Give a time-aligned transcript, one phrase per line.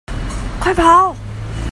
[0.59, 1.15] 快跑！